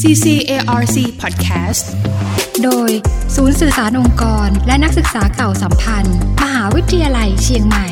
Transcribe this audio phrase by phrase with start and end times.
[0.00, 1.84] CCARC Podcast
[2.64, 2.90] โดย
[3.36, 7.88] ศูนย์สื่อสารองค์กร และนักศึกษาเก่าสัมพันธ์ มหาวิทยาลัยเชียงใหม่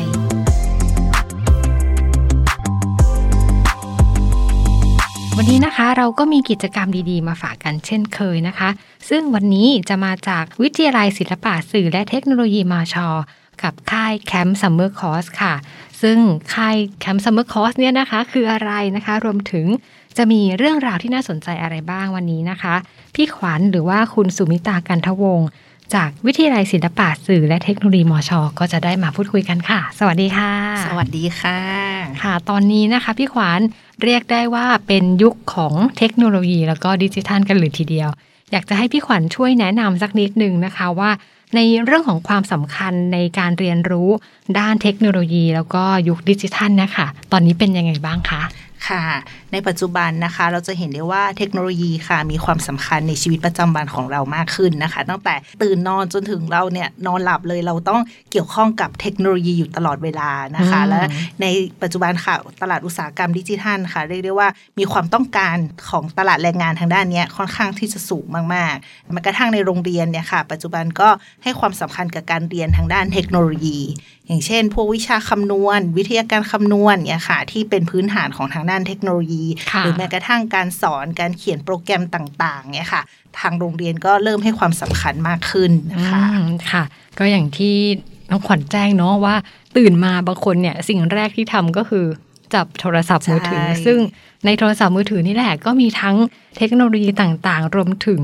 [5.37, 8.69] วันนี้นะคะเราก็มีกิจกรรมดีๆ มาฝากกันเช่นเคยนะคะ
[9.09, 13.09] ซึ่งวันนี้จะมาจากวิทยาลัยศิลปะสื่อและเทคโนโลยีมาเจอ
[13.63, 15.53] กับค่าย CAMT Summer Course ค่ะ
[16.01, 16.17] ซึ่ง
[16.53, 19.65] ค่าย CAMT Summer Course เนี่ยนะคะ คืออะไรนะคะ รวมถึง
[20.19, 22.75] จะมีเรื่องราวที่น่าสนใจอะไรบ้างวันนี้นะคะ
[23.15, 25.47] พี่ขวัญหรือว่าคุณสุมิตากันทวงศ์
[25.93, 30.51] จากวิทยาลัยศิลปะสื่อและเทคโนโลยีมชก็จะได้มาพูดคุยกันค่ะ สวัสดีค่ะ
[30.85, 31.59] สวัสดีค่ะ
[32.21, 33.59] ค่ะ ตอนนี้นะคะ พี่ขวัญ
[34.03, 38.09] เรียกได้ว่าเป็นยุคของเทคโนโลยี แล้วก็ดิจิทัลกันเลยทีเดียว
[38.51, 41.11] อยากจะให้พี่ขวัญช่วยแนะนำสักนิดนึงนะคะว่า
[41.55, 44.09] ในเรื่องของความสำคัญในการเรียนรู้
[44.59, 48.43] ด้านเทคโนโลยี แล้วก็ยุคดิจิทัลนะคะตอนนี้เป็นยังไงบ้างคะ
[48.87, 49.03] ค่ะ
[49.53, 61.01] ในปัจจุบันนะคะ เราจะเห็นได้ว่าเทคโนโลยีค่ะ มีความสำคัญในชีวิตประจำวันของเรามากขึ้นนะคะ ตั้งแต่ตื่นนอนจนถึงเราเนี่ยนอนหลับเลยเราต้องเกี่ยวข้องกับเทคโนโลยีอยู่ตลอดเวลานะคะอืมและ
[61.41, 61.45] ใน
[61.81, 65.57] ปัจจุบันค่ะตลาดอุตสาหกรรมดิจิทัลค่ะเรียกได้ว่ามีความต้องการ
[65.89, 71.09] ของตลาดแรงงานทางด้านเนี้ยค่อนข้างที่จะสูงมากๆแม้กระทั่งในโรงเรียนเนี่ยค่ะปัจจุบันก็
[71.43, 73.79] ให้ความสำคัญกับการเรียนทางด้านเทคโนโลยี
[74.29, 79.38] อย่างเช่น พวกวิชาคำนวณ วิทยาการคำนวณเนี่ยค่ะที่เป็นพื้นฐานของทางด้านเทคโนโลยีค่ะ
[79.79, 83.01] หรือแม้กระทั่งการสอนการเขียนโปรแกรมต่างๆเนี่ยค่ะ
[83.39, 86.83] ทางโรงเรียนก็เริ่มให้ความสำคัญมากขึ้นนะคะอืมค่ะ
[87.19, 87.75] ก็อย่างที่
[88.29, 89.35] น้องขวัญแจ้งเนาะว่า
[89.77, 92.05] ตื่นมาบางคนเนี่ยสิ่งแรกที่ทำก็คือ
[92.53, 93.99] จับโทรศัพท์มือถือใช่ซึ่ง
[94.45, 96.15] ในโทรศัพท์มือถือนี่แหละก็มีทั้ง
[96.57, 98.21] เทคโนโลยีต่างๆ รวมถึง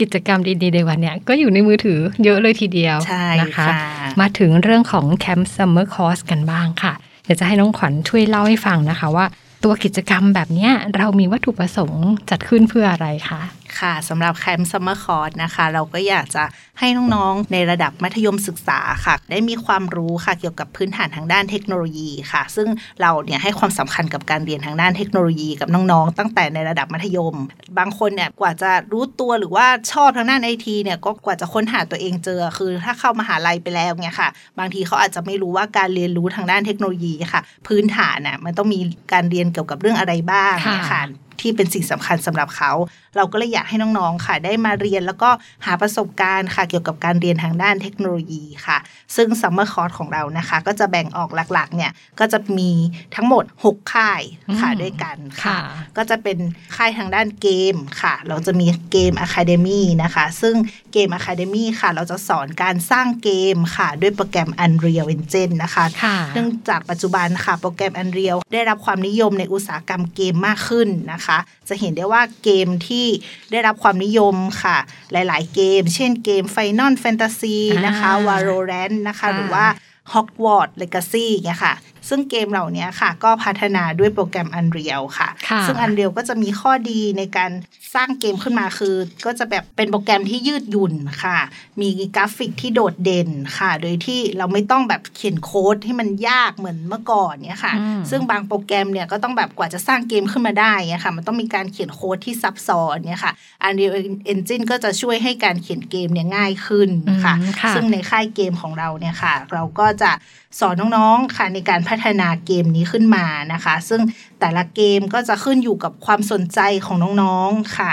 [0.00, 3.76] กิจกรรมดีๆในวันเนี่ยก็อยู่ในมือถือเยอะเลยทีเดียวใช่นะคะค่ะ
[4.20, 6.92] มาถึงเรื่องของ CAMT Summer Course กันบ้างค่ะ
[7.24, 9.26] เดี๋ยวจะให้น้องขวัญช่วยเล่าให้ฟังนะคะว่า
[9.64, 13.42] ตัวกิจกรรมแบบนี้เรามีวัตถุประสงค์จัดขึ้นเพื่ออะไรคะ
[13.80, 16.44] ค่ะสำหรับ CAMT Summer Course นะคะ เราก็อยากจะ
[16.80, 22.68] ให้น้องๆ ในระดับมัธยมศึกษาค่ะ ได้มีความรู้ค่ะเกี่ยวกับพื้นฐานทางด้านเทคโนโลยีค่ะ ซึ่ง
[23.00, 27.34] เราเนี่ยให้ความสำคัญกับการเรียนทางด้านเทคโนโลยีกับน้องๆ ตั้งแต่ในระดับมัธยม
[27.78, 34.28] บางคนเนี่ยกว่าจะรู้ตัวหรือว่าชอบทางด้านไอทีเนี่ยก็กว่าจะค้นหาตัวเองเจอ คือถ้าเข้ามหาลัยไปแล้วเนี่ยค่ะ
[34.58, 38.80] บางทีเขาอาจจะไม่รู้ว่าการเรียนรู้ทางด้านเทคโนโลยีค่ะ พื้นฐานน่ะมันต้องมี
[39.12, 41.02] การเรียนเกี่ยวกับเรื่องอะไรบ้างเนี่ยค่ะ
[41.40, 42.72] ที่เป็นสิ่งสำคัญสำหรับเขา
[43.16, 45.30] เราก็เลยอยากให้น้องๆค่ะ ได้มาเรียนแล้วก็
[45.66, 48.78] หาประสบการณ์ค่ะ เกี่ยวกับการเรียนทางด้านเทคโนโลยีค่ะ
[49.16, 52.70] ซึ่ง Summer Course ของเรานะคะ ก็จะแบ่งออกหลักๆ เนี่ยก็จะมี
[53.14, 54.22] ทั้งหมด 6 ค่าย
[54.60, 55.58] ค่ะอืมด้วยกันค่ะค่ะ
[55.96, 56.38] ก็จะเป็น
[56.76, 60.54] ค่ายทางด้านเกมค่ะ เราจะมีเกม Academy นะคะ ซึ่ง
[60.92, 71.35] เกม Academy ค่ะ เราจะสอนการสร้างเกมค่ะ ด้วยโปรแกรม Unreal Engine นะคะค่ะเนื่องจากปัจจุบันค่ะโปรแกรม Unreal ได้รับความนิยมในอุตสาหกรรมเกมมากขึ้นนะคะ
[71.68, 73.06] จะเห็นได้ว่าเกมที่
[73.50, 74.76] ได้รับความนิยมค่ะ
[75.12, 79.66] หลาย ๆ เกม เช่นเกม Final Fantasy นะคะอ่า Valorant นะคะค่ะหรือว่า
[80.12, 81.74] Hogwarts Legacy เนี่ยค่ะ
[82.08, 87.50] ซึ่งเกมเหล่านี้ค่ะ ก็พัฒนาด้วยโปรแกรม Unreal ค่ะค่ะซึ่ง Unreal ก็จะมีข้อดีในการ
[87.94, 91.38] สร้างเกมขึ้นมาคือ ก็จะแบบเป็นโปรแกรมที่ยืดหยุ่นค่ะ
[91.80, 103.32] มีกราฟิกที่โดดเด่นค่ะ โดยที่เราไม่ต้องแบบเขียนโค้ดให้มันยากเหมือนเมื่อก่อนเนี่ยค่ะอืมซึ่งบางโปรแกรมเนี่ยก็ต้องแบบกว่าจะสร้างเกมขึ้นมาได้เนี่ยค่ะ มันต้องมีการเขียนโค้ดที่ซับซ้อนเนี่ยค่ะ
[103.66, 103.92] Unreal
[104.32, 106.88] Engine ก็จะช่วยให้การเขียนเกมเนี่ยง่ายขึ้น
[107.24, 110.10] ค่ะอืมค่ะซึ่งในค่ายเกมของเราเนี่ยค่ะ เราก็จะ
[110.58, 114.00] สอนน้องๆค่ะในการพัฒนาเกมนี้ขึ้นมานะคะ ซึ่ง
[114.40, 117.92] แต่ละเกมก็จะขึ้นอยู่กับความสนใจของน้องๆค่ะ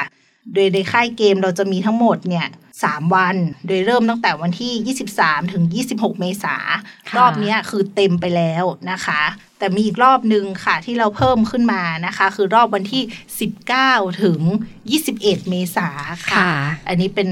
[0.54, 2.48] โดยในค่ายเกมเราจะมีทั้งหมดเนี่ย
[2.84, 3.36] สามวัน
[3.68, 5.64] โดยเริ่มตั้งแต่วันที่ 23 ถึง
[5.94, 6.56] 26 เมษา
[7.10, 9.22] ค่ะรอบเนี้ยคือเต็มไปแล้วนะคะ
[9.60, 13.04] แต่มีอีกรอบหนึ่งค่ะที่เราเพิ่มขึ้นมานะคะ คือรอบวันที่
[13.64, 14.40] 19 ถึง
[14.92, 15.90] 21 เมษา
[16.30, 16.52] ค่ะค่ะ
[16.88, 17.30] อันนี้เป็น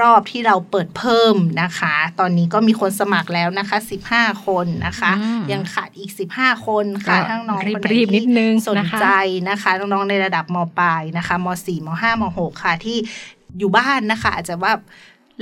[0.00, 3.78] รอบที่เราเปิดเพิ่มนะคะ ตอนนี้ก็มีคนสมัครแล้วนะคะ
[4.12, 9.08] 15 คนนะคะอืมยังขาดอีก 15 คนค่ะก็ทั้งน้องคนไหนรีบๆนิดนึงที่สนนะคะใจ
[9.48, 12.98] นะคะน้องๆในระดับมปลายนะคะม 4 ม 5 ม 6 ค่ะที่
[13.58, 14.72] อยู่บ้านนะคะ อาจจะว่า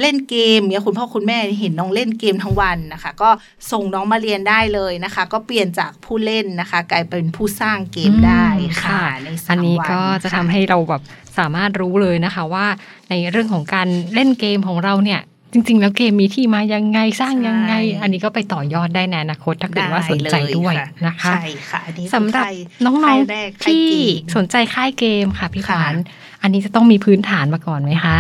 [0.01, 3.31] เล่นเกมเนี่ยคุณพ่อคุณแม่เห็นน้องเล่นเกมทั้งวันนะคะ ก็
[3.73, 8.47] ส่งน้องมาเรียนได้เลยนะคะ ก็เปลี่ยนจากผู้เล่นนะคะ กลายเป็นผู้สร้างเกมได้
[8.85, 11.03] ค่ะในสามอันนี้วันก็จะค่ทำให้เราแบบ
[11.39, 12.67] สามารถรู้เลยนะคะว่า
[13.11, 15.21] ในเรื่องของการเล่นเกมของเราเนี่ย
[15.53, 17.73] จริง ๆ แล้วเกมมีที่มายังไงสร้างยังไง
[18.03, 20.75] อันนี้ก็ไปต่อยอดได้ในอนาคตถ้าเกิดว่าสนใจด้วย
[21.07, 23.95] นะคะใช่ค่ะอันนี้คือสำหรับค่ายน้องค่ายแรกๆค่ายที่เก
[24.31, 25.95] มสนใจค่ายเกมค่ะพี่ขค่ะวัญ
[26.43, 28.19] อันนี้จะต้องมีพื้นฐานมาก่อนไหมคะ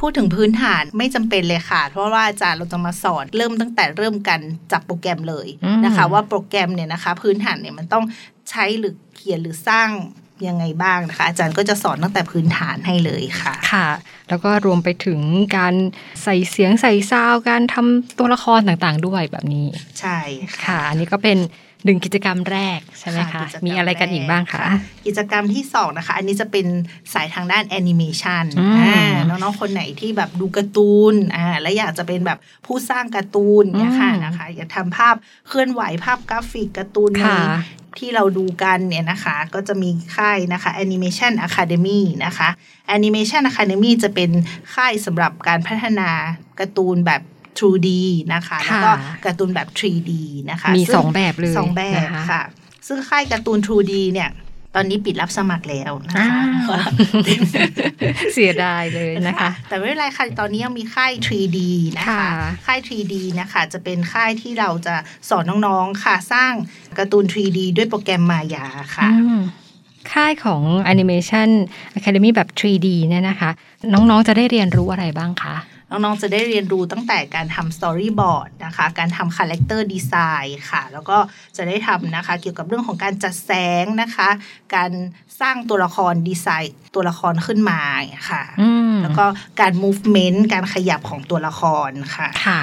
[0.00, 4.40] พูดถึงพื้นฐานไม่จำเป็นเลยค่ะ เพราะว่าอาจารย์เราจะมาสอนเริ่มตั้งแต่เริ่มกัน
[4.72, 8.04] จับโปรแกรมเลยอืมนะคะ ว่าโปรแกรมเนี่ยนะคะ พื้นฐานเนี่ยมันต้อง
[8.50, 9.88] ใช้หรือเขียนหรือสร้าง
[10.48, 13.88] ยังไงบ้างนะคะ อาจารย์ก็จะสอนตั้งแต่พื้นฐานให้เลยค่ะ ค่ะ
[14.28, 15.20] แล้วก็รวมไปถึง
[15.56, 15.74] การ
[16.22, 19.66] ใส่เสียงใส่ซาวด์การทำตัวละครต่างๆด้วยแบบนี้
[20.00, 20.18] ใช่
[20.52, 21.38] ค่ะค่ะอันนี้ก็เป็น
[21.84, 24.64] หนึ่งกิจกรรมแรกใช่ไหมค่ะคะกิจกรรมมีอะไรกันอีกบ้างคะ
[25.06, 26.66] กิจกรรมที่สองนะคะ อันนี้จะเป็น
[27.14, 35.14] สายทางด้านแอนิเมชันอืมอ่าน้องๆคนไหนที่แบบดูการ์ตูนอ่าและอยากจะเป็นแบบผู้สร้างการ์ตูนเนี่ยค่ะนะคะอยากทำภาพ
[35.48, 37.40] เคลื่อนไหวภาพกราฟิกการ์ตูนในค่ะ
[37.98, 42.48] ที่เราดูกันเนี่ยนะคะก็จะมีค่ายนะคะ Animation Academy นะคะ
[42.96, 44.30] Animation Academy จะเป็น
[44.74, 46.10] ค่ายสำหรับการพัฒนา
[46.60, 47.22] การ์ตูนแบบ
[47.60, 47.88] 2D
[48.34, 48.90] นะคะ แล้วก็
[49.24, 50.12] การ์ตูนแบบ 3D
[50.50, 52.42] นะคะ มีซึ่สองแบบเลยสองแบบนะคะค่ะ
[52.86, 54.30] ซึ่งค่ายการ์ตูน 2D เนี่ย
[54.74, 56.90] ตอนนี้ปิดรับสมัครแล้วนะคะอ้าว
[58.34, 61.58] เสียดายเลยนะคะ แต่ไม่เป็นไรค่ะ ตอนนี้ยังมีค่าย 3D
[61.98, 62.24] นะคะค่ะ
[62.66, 64.94] ค่าย 3D นะคะ จะเป็นค่ายที่เราจะ
[65.28, 66.52] สอนน้องๆ ค่ะ สร้าง
[66.98, 68.66] การ์ตูน 3D ด้วยโปรแกรมมายา
[68.96, 69.40] ค่ะอืม
[70.12, 70.62] ค่ายของ
[70.92, 71.48] Animation
[71.98, 73.50] Academy แบบ 3D เนี่ยนะคะ
[73.92, 75.56] น้องๆ จะได้เรียนรู้อะไรบ้างคะ
[75.90, 81.18] น้องๆจะได้เรียนรู้ตั้งแต่การทำ storyboard นะคะ การทำ character design ค่ะ แล้วก็
[81.56, 83.52] จะได้ทำนะคะ เกี่ยวกับเรื่องของการจัดแส
[83.82, 84.28] งนะคะ
[84.74, 84.90] การ
[85.40, 87.80] สร้างตัวละครดีไซน์ตัวละครขึ้นมา
[88.30, 89.24] ค่ะอืมแล้วก็
[89.60, 92.60] การ movement การขยับของตัวละครค่ะ ค่ะ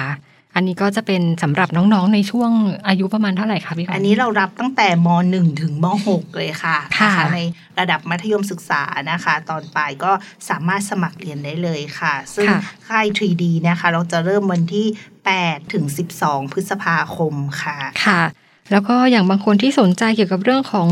[0.56, 2.50] อันนี้ก็จะเป็นสำหรับน้องๆในช่วง
[2.88, 7.38] อายุประมาณเท่าไหร่คะพี่ขวัญอันนี้เรารับตั้งแต่ม .1 ถึงม .6 เลยค่ะค่ะนใน
[7.78, 10.12] ระดับมัธยมศึกษานะคะ ตอนปลายก็
[10.48, 14.86] สามารถสมัครเรียนได้เลยค่ะ ซึ่งค่ะค่าย 3D นะคะ เราจะเริ่มวันที่
[15.30, 15.84] 8 ถึง
[16.18, 18.22] 12 พฤษภาคมค่ะค่ะ
[18.70, 20.88] แล้วก็อย่างบางคนที่สนใจเกี่ยวกับเรื่องของ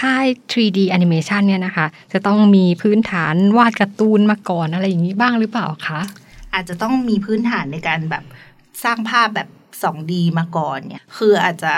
[0.00, 6.00] ค่าย 3D animation เนี่ยนะคะ จะต้องมีพื้นฐานวาดการ์ตูนมาก่อนอะไรอย่างนี้บ้างหรือเปล่าคะ
[6.54, 8.24] อาจจะต้องมีพื้นฐานในการแบบ
[8.84, 9.48] สร้างภาพแบบ
[9.82, 11.72] 2D มาก่อนเนี่ย คืออาจจะ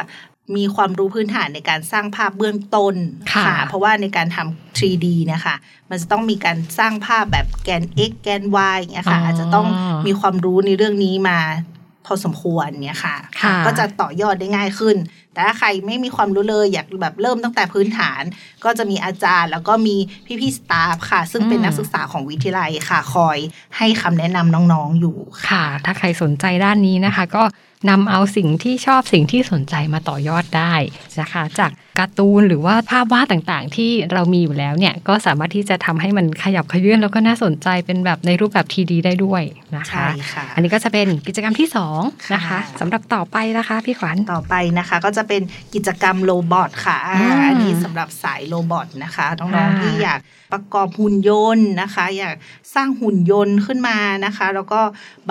[0.56, 2.94] มีความรู้พื้นฐานในการสร้างภาพเบื้องต้น
[3.34, 5.56] ค่ะ เพราะว่าในการทำ 3D เนี่ยค่ะ
[5.90, 9.66] มันจะต้องมีการสร้างภาพแบบแกน x แกน y อย่างเงี้ยค่ะ อาจจะต้อง
[10.06, 11.38] มีความรู้ในเรื่องนี้มา
[12.06, 14.96] พอสมควรเนี่ยค่ะค่ะก็จะต่อยอดได้ง่ายขึ้น
[15.36, 18.22] แต่ถ้าใครไม่มีความรู้เลยอยากแบบเริ่มตั้งแต่พื้นฐาน
[18.64, 19.96] ก็จะมีอาจารย์ แล้วก็มี
[20.40, 23.38] พี่ๆสตาฟค่ะ ซึ่งเป็นนักศึกษาของวิทยาลัยค่ะ คอย
[23.76, 25.16] ให้คำแนะนำน้องๆอยู่
[25.48, 27.44] ค่ะ ถ้าใครสนใจด้านนี้นะคะ ก็
[27.90, 30.74] นำเอาสิ่งที่ชอบสิ่งที่สนใจมาต่อยอดได้
[31.20, 39.42] นะคะ จาก การ์ตูนหรือว่าภาพวาดต่างๆ ที่เรามีอยู่แล้วเนี่ยก็สามารถที่จะทำให้มันขยับขยื่นแล้วก็น่าสนใจเป็นแบบในรูปแบบทีดีได้ด้วย
[39.76, 42.00] นะคะใช่ค่ะอันนี้ก็จะเป็นกิจกรรมที่สอง
[42.34, 45.42] นะคะค่ะสำหรับต่อไปนะคะพี่ขวัญต่อไปนะคะ ก็จะเป็น
[45.74, 50.20] กิจกรรมโรบอทค่ะอ่าอืมอันนี้สำหรับสายโรบอทนะคะน้องค่ะๆที่อยาก
[50.52, 52.34] ประกอบหุ่นยนต์นะคะ อยาก
[52.74, 54.80] สร้างหุ่นยนต์ขึ้นมานะคะ แล้วก็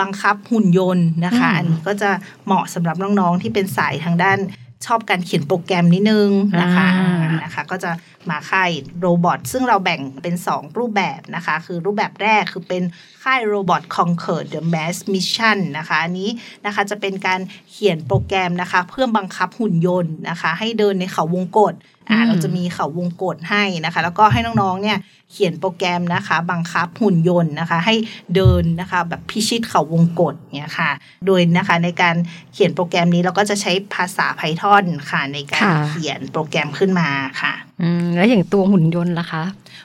[0.00, 2.10] บังคับหุ่นยนต์นะคะ อันนี้ก็จะ
[2.46, 4.38] เหมาะสำหรับน้องๆที่เป็นสายทางด้าน
[4.86, 6.28] ชอบการเขียนโปรแกรมนิดนึง
[6.60, 7.90] นะคะอ่าอ่านะคะ ก็จะ
[8.30, 8.70] มาค่าย
[9.00, 12.82] โรบอทซึ่งเราแบ่งเป็น 2 รูปแบบนะคะ คือรูปแบบแรกคือเป็น
[13.22, 16.30] ค่าย Robot Conquer the Mass Mission นะคะอันนี้
[16.66, 17.40] นะคะจะเป็นการ
[17.70, 21.74] เขียนโปรแกรมนะคะ เพื่อบังคับหุ่นยนต์นะคะ ให้เดินในเขาวงกต
[22.10, 24.98] อ่าอืมเราจะมีเขาวงกตให้นะคะ แล้วก็ให้น้องๆเนี่ย
[25.32, 27.94] เขียนโปรแกรมนะคะ บังคับหุ่นยนต์นะคะ ให้
[28.34, 30.90] เดินนะคะแบบพิชิตเขาวงกตเนี่ยค่ะ
[31.26, 32.16] โดยนะคะในการ
[32.52, 37.08] เขียนโปรแกรมนี้เราก็จะใช้ภาษา Python ค่ะในการค่ะเขียนโปรแกรมขึ้นมา
[37.42, 37.65] ค่ะอืม
[38.14, 39.44] แล้วอย่างตัวหุ่นยนต์ล่ะคะ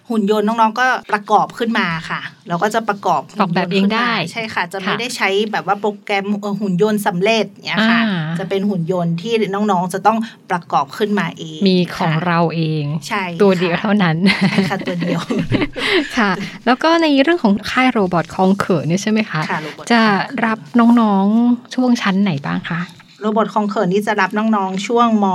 [0.09, 10.17] หุ่นยนต์น้องๆก็ประกอบขึ้นมาค่ะ เราก็จะประกอบออกแบบเองได้ ใช่ค่ะ จะค่ะไม่ได้ใช้แบบว่าโปรแกรมเอ่อหุ่นยนต์สำเร็จเนี่ยค่ะอ่าจะเป็นหุ่นยนต์ที่น้องๆจะต้อง
[10.51, 14.17] ประกอบขึ้นมาเอง มีของค่ะเราเองใช่ตัวเดียวค่ะเท่านั้น
[14.51, 15.21] ใช่ค่ะตัวเดียว
[16.17, 16.31] ค่ะ
[16.65, 20.01] แล้วก็ในเรื่องของค่ายโรบอทคองเขิเนี่ยใช่ไหมคะค่ะโรบอทจะ
[20.45, 22.81] รับน้องๆช่วงชั้นไหนบ้างคะ
[23.21, 25.25] โรบอทคองเขินนี่จะรับน้องๆ ช่วงม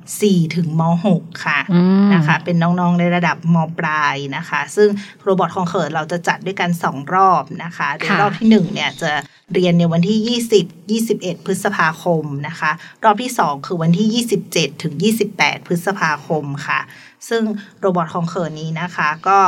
[0.00, 0.82] .4 ถึงม
[1.14, 4.88] .6 ค่ะอืมนะคะ เป็นน้องๆในระดับมปลายนะคะ ซึ่ง
[5.22, 9.10] โรบอทคองเขินเราจะจัดด้วยกัน 2 รอบนะคะโดยค่ะรอบที่ 1 เนี่ยจะ
[9.54, 10.38] เรียนในวันที่
[11.00, 12.70] 20 21 พฤษภาคมนะคะ
[13.04, 14.94] รอบที่ 2 คือวันที่ 27 ถึง
[15.30, 16.80] 28 พฤษภาคมค่ะ
[17.28, 17.42] ซึ่ง
[17.80, 19.38] โรบอทคองเขินนี้นะคะก็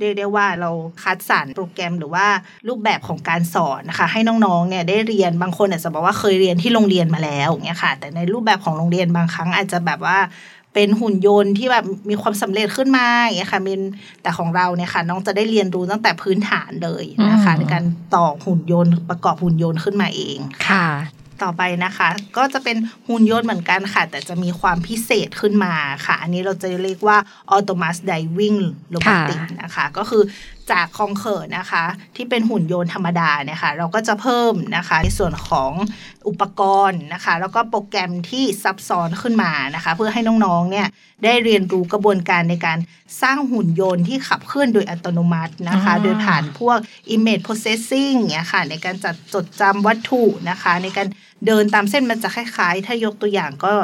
[0.00, 0.70] เรียกได้ว่าเรา
[1.02, 2.26] คัดสรรโปรแกรมหรือว่า
[2.68, 10.18] รูปแบบของการสอนนะคะ ให้น้องๆเนี่ยได้เรียนบางคนอาจจะบอกว่าเคยเรียนที่โรงเรียนมาแล้วอย่างเงี้ยค่ะ แต่ในรูปแบบของโรงเรียนบางครั้งอาจจะแบบว่า
[10.74, 13.80] เป็นหุ่นยนต์ที่แบบมีความสำเร็จขึ้นมาอย่างเงี้ยค่ะมิน
[14.22, 20.38] แต่ของเราเนี่ยค่ะ น้องจะได้เรียนรู้ตั้งแต่พื้นฐานเลยนะคะอืมในการต่อหุ่นยนต์ประกอบหุ่นยนต์ขึ้นมาเอง
[20.68, 20.86] ค่ะ
[21.42, 22.76] ต่อไปนะคะ ก็จะเป็น
[23.08, 25.74] หุ่นยนต์เหมือนกันค่ะ แต่จะมีความพิเศษขึ้นมา
[26.06, 27.18] ค่ะ อันนี้เราจะเรียกว่า
[27.54, 28.58] autonomous diving
[28.94, 30.22] robotic นะคะ ก็คือ
[30.70, 31.84] จากคองเคิร์นะคะ
[32.16, 35.72] ที่เป็นหุ่นยนต์ธรรมดาเนี่ยค่ะ เราก็จะเพิ่มนะคะ ในส่วนของ
[36.28, 40.86] อุปกรณ์นะคะ แล้วก็โปรแกรมที่ซับซ้อนขึ้นมานะคะ เพื่อให้น้องๆเนี่ย
[41.24, 42.78] ได้เรียนรู้กระบวนการในการ
[43.22, 46.78] สร้างหุ่นยนต์ที่ขับเคลื่อนโดยอัตโนมัตินะคะอ่าโดยผ่านพวก
[47.14, 51.06] image processing เนี่ยค่ะ ในการจัดจดจำวัตถุนะคะ ในการ
[51.46, 53.74] เดินตามเส้นมันจะคล้ายๆ ถ้ายกตัวอย่างก็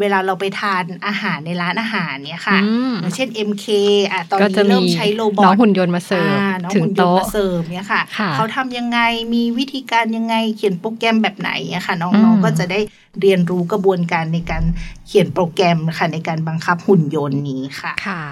[0.00, 3.66] เวลาเราไปทานอาหารในร้านอาหารเนี่ยค่ะอืมอย่างเช่น MK
[4.10, 8.98] อะตอนก็นี้จะมีเริ่มใช้โรบอน้องทหุ่นยนต์มาเสิร์ฟอ่าน้องถึงหุ่นยนต์โต๊ะมาเสิร์ฟเนี่ยค่ะค่ะ เขาทำยังไง
[9.34, 12.80] มีวิธีการยังไงเขียนโปรแกรมแบบไหนอะค่ะอืน้องมๆก็จะได้
[13.20, 14.62] เรียนรู้กระบวนการในการ
[15.06, 18.22] เขียนโปรแกรมค่ะในการบังคับหุ่นยนต์นี้ค่ะค่ะ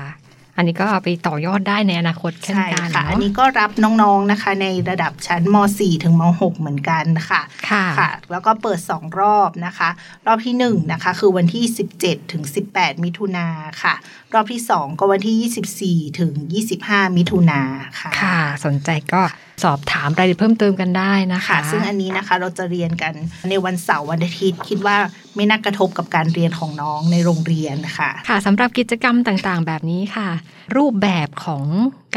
[0.61, 7.41] อันนี้ก็เอาไปต่อยอดได้ในอนาคตเช่นใช่กันค่ะเนาะอันนี้ก็รับน้องๆนะคะ ในระดับชั้นม .4 ถึงม .6 เหมือนกันค่ะ
[7.71, 9.89] ค่ะค่ะแล้วก็เปิด 2 รอบนะคะ
[10.27, 11.65] รอบที่1นะคะคือวันที่
[11.99, 12.43] 17 ถึง
[12.75, 13.47] 18 มิถุนา
[13.83, 13.95] ค่ะ
[14.35, 16.33] รอบที่ 2 ก็วันที่ 24 ถึง
[16.77, 17.61] 25 มิถุนา
[18.01, 19.23] ค่ะค่ะ สนใจก็
[19.65, 23.13] สอบถามรายละเอียดเพิ่มเติมกันได้นะคะค่ะซึ่งอันนี้นะคะเราจะเรียนกัน
[23.51, 24.97] ในวันเสาร์วันอาทิตย์ คิดว่า
[25.37, 30.29] ไม่น่ากระทบกับการเรียนของน้องในโรงเรียนค่ะค่ะสำหรับกิจกรรมต่างๆ แบบนี้ค่ะ
[30.77, 31.65] รูปแบบของ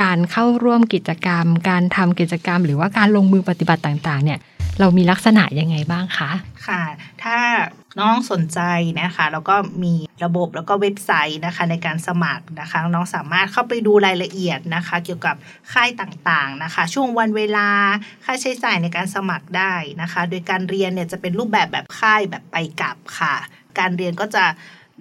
[0.01, 4.39] การเข้าร่วมกิจกรรม การทำกิจกรรม หรือว่าการลงมือปฏิบัติต่างๆ เนี่ย
[4.79, 6.31] เรามีลักษณะยังไงบ้างคะ
[6.67, 6.81] ค่ะ
[7.23, 7.37] ถ้า
[7.99, 8.59] น้องสนใจ
[9.01, 15.35] นะคะ แล้วก็มีระบบแล้วก็เว็บไซต์นะคะในการสมัครนะคะ น้องสามารถเข้าไปดูรายละเอียดนะคะ เกี่ยวกับ
[15.73, 17.69] ค่ายต่างๆนะคะ ช่วงวันเวลา
[18.25, 23.35] ค่าใช้จ่ายในการสมัครได้นะคะ โดยการเรียนเนี่ยจะเป็นรูปแบบแบบค่ายแบบไปกลับค่ะ
[23.79, 24.45] การเรียนก็จะ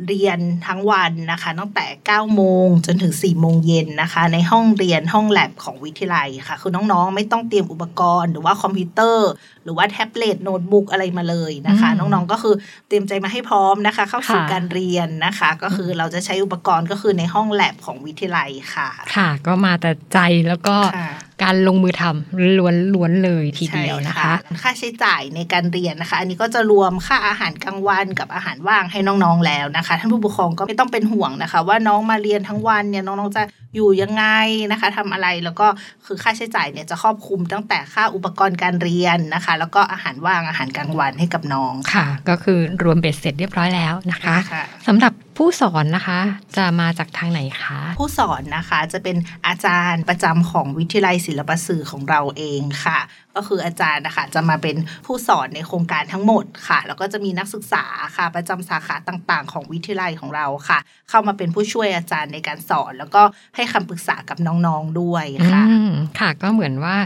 [0.08, 9.30] เรียนทั้งวันนะคะ ตั้งแต่ 9 โมงจนถึง 4 โมงเย็นนะคะ ในห้องเรียนห้องแลบของวิทยาลัยค่ะ คือน้องๆ ไม่ต้องเตรียมอุปกรณ์หรือว่าคอมพิวเตอร์
[9.64, 12.54] หรือว่าแท็บเล็ตโน้ตบุ๊กอะไรมาเลยนะคะอืมน้องๆ ก็คือ
[12.88, 20.18] เตรียมใจมาให้พร้อมนะคะ เข้าสู่ค่ะการเรียนนะคะ ก็คือเราจะใช้อุปกรณ์ก็คือในห้องแลบของวิทยาลัยค่ะ ค่ะ ก็มาแต่ใจ
[20.49, 21.11] แล้วก็ค่ะ
[21.43, 33.43] การลงมือทำล้วนๆเลยทีเดียวนะคะใช่ค่าใช้จ่ายในการเรียนนะคะ อันนี้ก็จะรวมค่าอาหารกลางวันกับอาหารว่างให้น้องๆแล้วนะคะท่านผู้ปกครองก็ไม่ต้องเป็นห่วงนะคะ ว่าน้องมาเรียนทั้งวันเนี่ยน้องๆจะ
[33.75, 34.25] อยู่ยังไง
[34.73, 35.67] นะคะทำอะไรแล้วก็
[36.07, 46.21] คือค่าใช้จ่ายเนี่ยจะครอบคลุมตั้งแต่ค่าอุปกรณ์การเรียนนะคะ แล้วก็อาหารว่างอาหารกลางวันให้กับน้องค่ะ ก็คือรวมเบ็ดเสร็จเรียบร้อยแล้วนะคะค่ะสำหรับผู้สอนนะคะ
[46.57, 52.99] จะมาจากทางไหนคะ ผู้สอนนะคะจะเป็นอาจารย์ประจำของวิทยาลัยศิลปสื่อของเราเองค่ะ
[53.37, 57.85] ก็คืออาจารย์นะคะจะมาเป็นผู้สอนในโครงการทั้งหมดค่ะ แล้วก็จะมีนักศึกษา
[58.17, 60.79] ค่ะ ประจำสาขาต่างๆ ของวิทยาลัยของเราค่ะ
[61.11, 63.23] เข้ามาเป็นผู้ช่วยอาจารย์ในการสอน แล้วก็
[63.57, 66.97] ให้คำปรึกษากับน้องๆด้วยค่ะอืมค่ะก็เหมือนว่า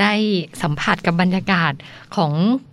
[0.00, 0.12] ได้
[0.62, 1.72] สัมผัสกับบรรยากาศ
[2.16, 2.32] ของ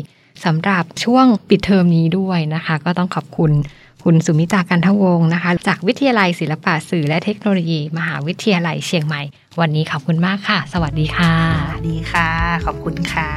[0.44, 3.52] สำหรับช่วงปิดเทอมนี้ด้วยนะคะ ก็ต้องขอบคุณ
[4.04, 9.22] คุณสุมิตากันทวงศ์นะคะ จากวิทยาลัยศิลปะสื่อและเทคโนโลยี มหาวิทยาลัยเชียงใหม่
[9.60, 12.28] วันนี้ขอบคุณมากค่ะ สวัสดีค่ะสวัสดีค่ะ
[12.66, 13.30] ขอบคุณค่ะ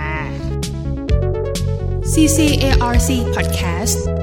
[2.12, 4.23] CCARC Podcast